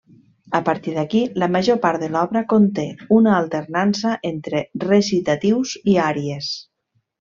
A 0.59 0.59
partir 0.67 0.93
d'aquí, 0.93 1.19
la 1.43 1.49
major 1.55 1.77
part 1.83 2.01
de 2.05 2.09
l'obra 2.15 2.43
conté 2.53 2.85
una 3.17 3.35
alternança 3.41 4.15
entre 4.31 4.63
recitatius 4.87 5.75
i 5.95 5.99
àries. 6.07 6.49